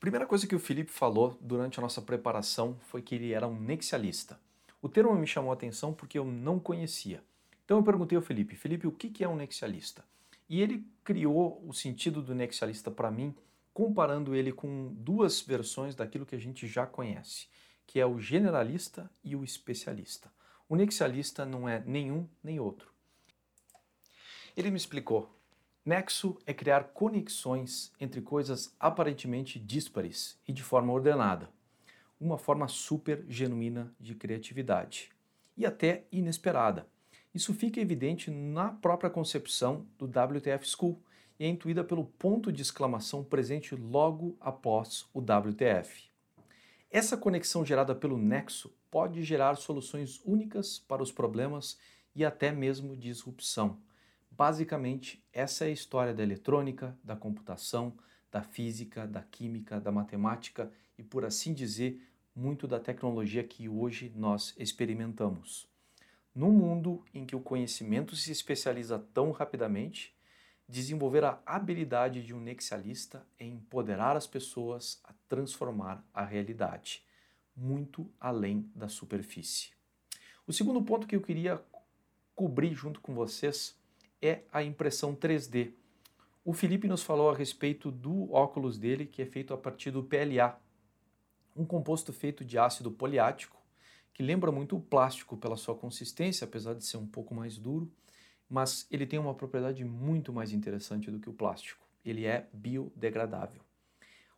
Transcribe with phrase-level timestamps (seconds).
[0.00, 3.60] Primeira coisa que o Felipe falou durante a nossa preparação foi que ele era um
[3.60, 4.40] nexialista.
[4.80, 7.22] O termo me chamou a atenção porque eu não conhecia.
[7.66, 10.02] Então eu perguntei ao Felipe, Felipe, o que é um nexialista?
[10.48, 13.34] E ele criou o sentido do nexialista para mim,
[13.74, 17.46] comparando ele com duas versões daquilo que a gente já conhece,
[17.86, 20.32] que é o generalista e o especialista.
[20.66, 22.91] O nexialista não é nenhum nem outro.
[24.54, 25.34] Ele me explicou.
[25.84, 31.48] Nexo é criar conexões entre coisas aparentemente díspares e de forma ordenada.
[32.20, 35.10] Uma forma super genuína de criatividade.
[35.56, 36.86] E até inesperada.
[37.34, 41.02] Isso fica evidente na própria concepção do WTF School
[41.40, 46.10] e é intuída pelo ponto de exclamação presente logo após o WTF.
[46.90, 51.78] Essa conexão gerada pelo nexo pode gerar soluções únicas para os problemas
[52.14, 53.80] e até mesmo disrupção
[54.36, 57.92] Basicamente, essa é a história da eletrônica, da computação,
[58.30, 62.02] da física, da química, da matemática e, por assim dizer,
[62.34, 65.68] muito da tecnologia que hoje nós experimentamos.
[66.34, 70.16] Num mundo em que o conhecimento se especializa tão rapidamente,
[70.66, 77.04] desenvolver a habilidade de um nexialista é empoderar as pessoas a transformar a realidade,
[77.54, 79.72] muito além da superfície.
[80.46, 81.62] O segundo ponto que eu queria
[82.34, 83.76] cobrir junto com vocês
[84.22, 85.72] é a impressão 3D.
[86.44, 90.02] O Felipe nos falou a respeito do óculos dele, que é feito a partir do
[90.02, 90.58] PLA,
[91.56, 93.60] um composto feito de ácido poliático,
[94.14, 97.90] que lembra muito o plástico pela sua consistência, apesar de ser um pouco mais duro,
[98.48, 101.84] mas ele tem uma propriedade muito mais interessante do que o plástico.
[102.04, 103.62] Ele é biodegradável.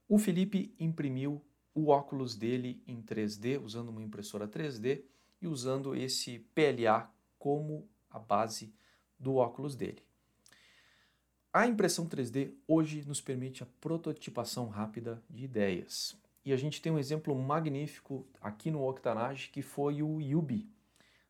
[0.08, 1.42] O Felipe imprimiu
[1.74, 5.02] o óculos dele em 3D, usando uma impressora 3D
[5.42, 8.72] e usando esse PLA como a base
[9.24, 10.02] do óculos dele.
[11.52, 16.16] A impressão 3D hoje nos permite a prototipação rápida de ideias.
[16.44, 20.68] E a gente tem um exemplo magnífico aqui no Octanage, que foi o Yubi,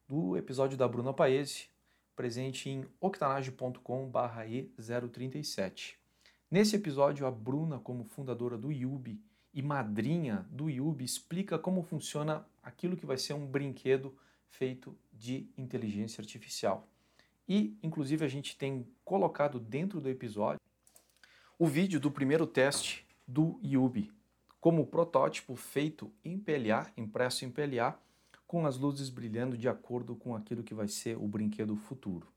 [0.08, 1.68] do episódio da Bruna Paese,
[2.16, 5.94] presente em octanage.com/e037.
[6.50, 9.22] Nesse episódio, a Bruna, como fundadora do Yubi
[9.52, 14.16] e madrinha do Yubi, explica como funciona aquilo que vai ser um brinquedo
[14.48, 16.88] feito de inteligência artificial.
[17.48, 20.60] E, inclusive, a gente tem colocado dentro do episódio
[21.58, 24.10] o vídeo do primeiro teste do Yubi,
[24.60, 27.98] como protótipo feito em PLA, impresso em PLA,
[28.46, 32.28] com as luzes brilhando de acordo com aquilo que vai ser o brinquedo futuro.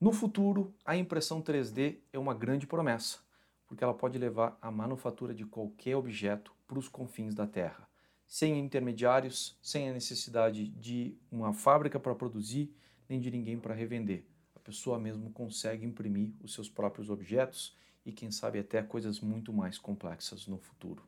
[0.00, 3.18] No futuro, a impressão 3D é uma grande promessa,
[3.66, 7.88] porque ela pode levar a manufatura de qualquer objeto para os confins da Terra,
[8.26, 12.74] sem intermediários, sem a necessidade de uma fábrica para produzir
[13.08, 14.24] nem de ninguém para revender.
[14.54, 19.52] A pessoa mesmo consegue imprimir os seus próprios objetos e, quem sabe, até coisas muito
[19.52, 21.02] mais complexas no futuro.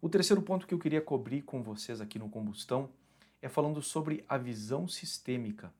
[0.00, 2.90] O terceiro ponto que eu queria cobrir com vocês aqui no Combustão
[3.40, 5.72] é falando sobre a visão sistêmica,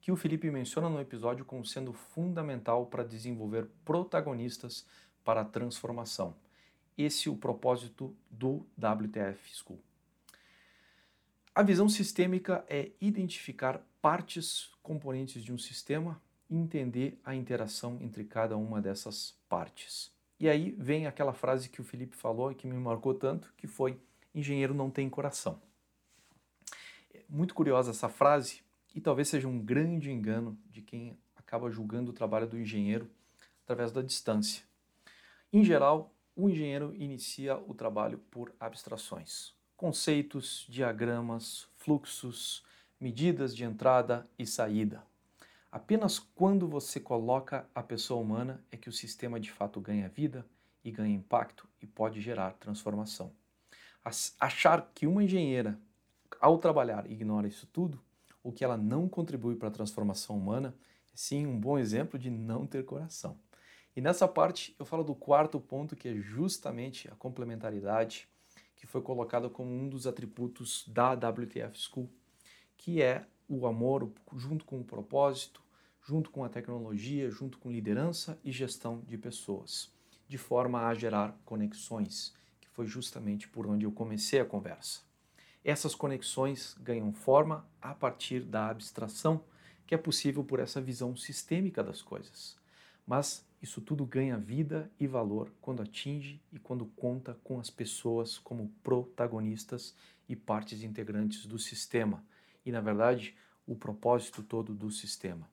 [0.00, 4.86] que o Felipe menciona no episódio como sendo fundamental para desenvolver protagonistas
[5.24, 6.34] para a transformação.
[6.96, 9.80] Esse é o propósito do WTF School.
[11.54, 18.24] A visão sistêmica é identificar partes componentes de um sistema e entender a interação entre
[18.24, 20.12] cada uma dessas partes.
[20.40, 23.66] E aí vem aquela frase que o Felipe falou e que me marcou tanto, que
[23.66, 24.00] foi
[24.34, 25.60] engenheiro não tem coração.
[27.12, 28.62] É muito curiosa essa frase
[28.94, 33.10] e talvez seja um grande engano de quem acaba julgando o trabalho do engenheiro
[33.64, 34.62] através da distância.
[35.52, 42.62] Em geral, o engenheiro inicia o trabalho por abstrações, conceitos, diagramas, fluxos,
[43.00, 45.02] medidas de entrada e saída.
[45.70, 50.44] Apenas quando você coloca a pessoa humana é que o sistema de fato ganha vida
[50.82, 53.32] e ganha impacto e pode gerar transformação.
[54.40, 55.78] Achar que uma engenheira,
[56.40, 58.00] ao trabalhar, ignora isso tudo,
[58.42, 60.74] ou que ela não contribui para a transformação humana,
[61.12, 63.38] é sim um bom exemplo de não ter coração.
[63.94, 68.28] E nessa parte eu falo do quarto ponto, que é justamente a complementaridade,
[68.74, 72.08] que foi colocado como um dos atributos da WTF School,
[72.78, 75.62] que é o amor junto com o propósito,
[76.02, 79.92] junto com a tecnologia, junto com liderança e gestão de pessoas,
[80.26, 85.00] de forma a gerar conexões, que foi justamente por onde eu comecei a conversa.
[85.62, 89.44] Essas conexões ganham forma a partir da abstração,
[89.86, 92.56] que é possível por essa visão sistêmica das coisas.
[93.06, 98.38] Mas isso tudo ganha vida e valor quando atinge e quando conta com as pessoas
[98.38, 99.94] como protagonistas
[100.28, 102.24] e partes integrantes do sistema,
[102.68, 103.34] e na verdade,
[103.66, 105.48] o propósito todo do sistema.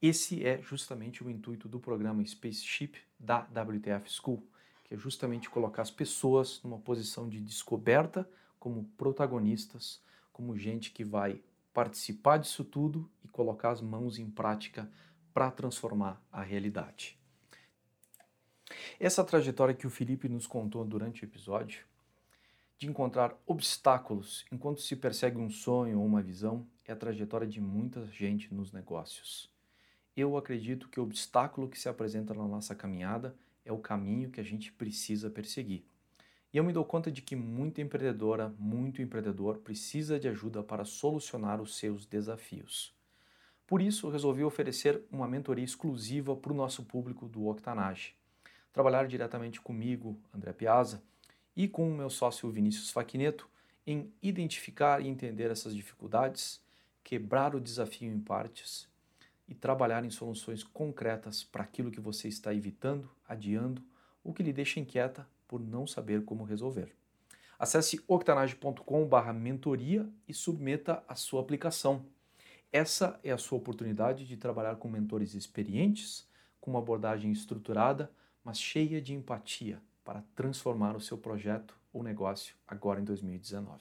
[0.00, 4.46] Esse é justamente o intuito do programa Spaceship da WTF School,
[4.84, 8.28] que é justamente colocar as pessoas numa posição de descoberta
[8.60, 10.02] como protagonistas,
[10.34, 11.40] como gente que vai
[11.72, 14.90] participar disso tudo e colocar as mãos em prática
[15.32, 17.18] para transformar a realidade.
[19.00, 21.86] Essa trajetória que o Felipe nos contou durante o episódio,
[22.84, 27.58] de encontrar obstáculos enquanto se persegue um sonho ou uma visão, é a trajetória de
[27.58, 29.50] muita gente nos negócios.
[30.14, 33.34] Eu acredito que o obstáculo que se apresenta na nossa caminhada
[33.64, 35.82] é o caminho que a gente precisa perseguir.
[36.52, 40.84] E eu me dou conta de que muita empreendedora, muito empreendedor precisa de ajuda para
[40.84, 42.94] solucionar os seus desafios.
[43.66, 48.14] Por isso, resolvi oferecer uma mentoria exclusiva para o nosso público do Octanage
[48.74, 51.00] trabalhar diretamente comigo, André Piazza,
[51.56, 53.48] e com o meu sócio Vinícius Faquineto
[53.86, 56.60] em identificar e entender essas dificuldades,
[57.02, 58.88] quebrar o desafio em partes
[59.46, 63.82] e trabalhar em soluções concretas para aquilo que você está evitando, adiando
[64.22, 66.94] ou que lhe deixa inquieta por não saber como resolver.
[67.58, 72.04] Acesse octanage.com/mentoria e submeta a sua aplicação.
[72.72, 76.26] Essa é a sua oportunidade de trabalhar com mentores experientes,
[76.60, 78.10] com uma abordagem estruturada
[78.44, 83.80] mas cheia de empatia para transformar o seu projeto ou negócio agora em 2019.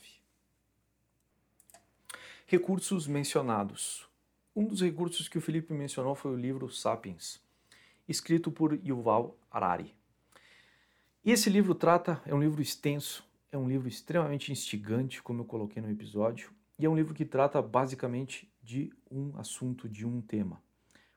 [2.48, 4.08] Recursos mencionados.
[4.56, 7.42] Um dos recursos que o Felipe mencionou foi o livro Sapiens,
[8.08, 9.96] escrito por Yuval Harari.
[11.26, 15.46] E esse livro trata, é um livro extenso, é um livro extremamente instigante, como eu
[15.46, 20.22] coloquei no episódio, e é um livro que trata basicamente de um assunto, de um
[20.22, 20.62] tema.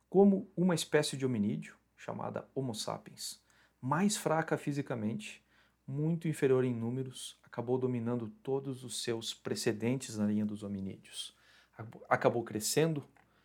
[0.08, 3.40] Como uma espécie de hominídeo, chamada Homo sapiens,
[3.80, 5.44] mais fraca fisicamente,
[5.86, 11.34] muito inferior em números, acabou dominando todos os seus precedentes na linha dos hominídeos.
[12.08, 13.04] Acabou crescendo,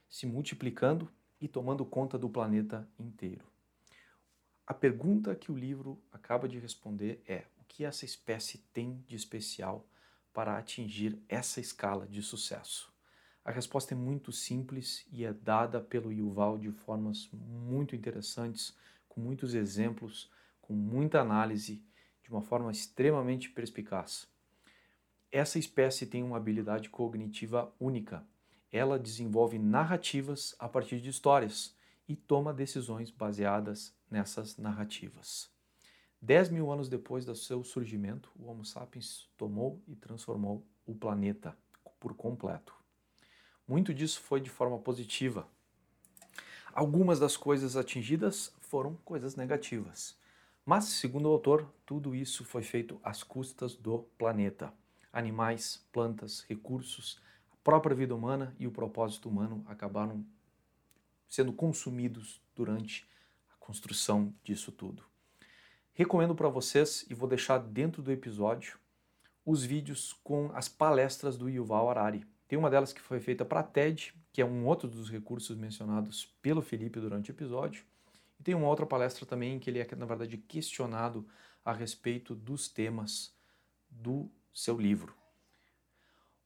[0.09, 3.45] se multiplicando e tomando conta do planeta inteiro.
[4.65, 9.15] A pergunta que o livro acaba de responder é: o que essa espécie tem de
[9.15, 9.85] especial
[10.33, 12.91] para atingir essa escala de sucesso?
[13.43, 18.77] A resposta é muito simples e é dada pelo Yuval de formas muito interessantes,
[19.11, 20.31] com muitos exemplos,
[20.61, 21.83] com muita análise,
[22.23, 24.25] de uma forma extremamente perspicaz.
[25.29, 28.25] Essa espécie tem uma habilidade cognitiva única.
[28.71, 31.75] Ela desenvolve narrativas a partir de histórias
[32.07, 35.51] e toma decisões baseadas nessas narrativas.
[36.21, 41.57] Dez mil anos depois do seu surgimento, o Homo sapiens tomou e transformou o planeta
[41.99, 42.73] por completo.
[43.67, 45.45] Muito disso foi de forma positiva.
[46.73, 50.17] Algumas das coisas atingidas foram coisas negativas.
[50.65, 54.73] Mas, segundo o autor, tudo isso foi feito às custas do planeta.
[55.11, 57.19] Animais, plantas, recursos,
[57.51, 60.25] a própria vida humana e o propósito humano acabaram
[61.27, 63.05] sendo consumidos durante
[63.51, 65.03] a construção disso tudo.
[65.93, 68.79] Recomendo para vocês, e vou deixar dentro do episódio,
[69.45, 72.25] os vídeos com as palestras do Yuval Harari.
[72.51, 76.25] Tem uma delas que foi feita para TED, que é um outro dos recursos mencionados
[76.41, 77.85] pelo Felipe durante o episódio.
[78.37, 81.25] E tem uma outra palestra também que ele é, na verdade, questionado
[81.63, 83.33] a respeito dos temas
[83.89, 85.15] do seu livro.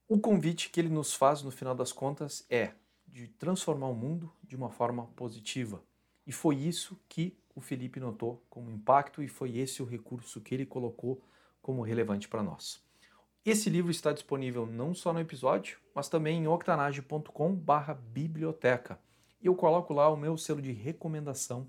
[0.06, 4.32] O convite que ele nos faz, no final das contas, é de transformar o mundo
[4.44, 5.82] de uma forma positiva.
[6.24, 10.54] E foi isso que o Felipe notou como impacto e foi esse o recurso que
[10.54, 11.20] ele colocou
[11.60, 12.85] como relevante para nós.
[13.46, 18.98] Esse livro está disponível não só no episódio, mas também em octanage.com/biblioteca.
[19.40, 21.68] E eu coloco lá o meu selo de recomendação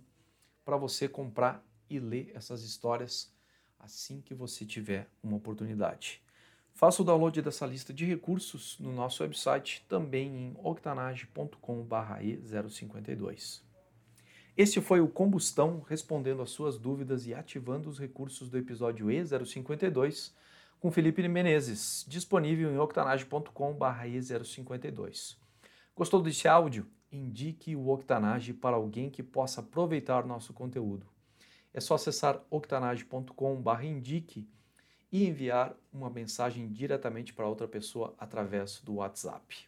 [0.65, 3.31] para você comprar e ler essas histórias
[3.79, 6.19] assim que você tiver uma oportunidade.
[6.73, 13.61] Faça o download dessa lista de recursos no nosso website, também em octanage.com/e052.
[14.57, 20.33] Este foi o Combustão respondendo às suas dúvidas e ativando os recursos do episódio E052
[20.79, 25.35] com Felipe Menezes, disponível em octanage.com/e052.
[25.95, 26.85] Gostou desse áudio?
[27.11, 31.07] Indique o Octanage para alguém que possa aproveitar nosso conteúdo.
[31.73, 34.47] É só acessar octanage.com/indique
[35.11, 39.67] e enviar uma mensagem diretamente para outra pessoa através do WhatsApp.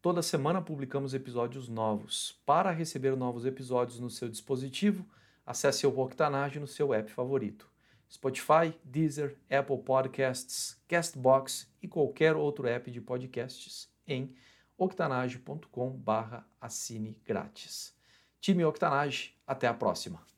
[0.00, 2.40] Toda semana publicamos episódios novos.
[2.46, 5.04] Para receber novos episódios no seu dispositivo,
[5.44, 7.71] acesse o Octanage no seu app favorito.
[8.12, 14.34] Spotify, Deezer, Apple Podcasts, Castbox e qualquer outro app de podcasts em
[14.76, 17.96] octanage.com/assine grátis.
[18.38, 20.30] Time Octanage, até a próxima.